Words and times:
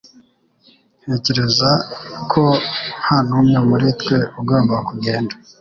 Ntekereza 1.03 1.69
ko 2.31 2.43
nta 3.01 3.17
n'umwe 3.27 3.57
muri 3.69 3.87
twe 3.99 4.17
ugomba 4.39 4.75
kugenda 4.87 5.33